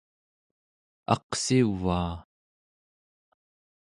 aqsivaa! 1.13 2.11